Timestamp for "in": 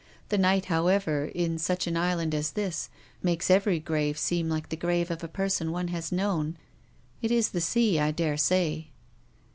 1.25-1.59